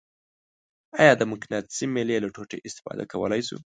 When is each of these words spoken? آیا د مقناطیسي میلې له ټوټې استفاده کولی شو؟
آیا 1.01 1.13
د 1.17 1.23
مقناطیسي 1.31 1.85
میلې 1.93 2.17
له 2.23 2.29
ټوټې 2.35 2.57
استفاده 2.67 3.03
کولی 3.11 3.41
شو؟ 3.47 3.57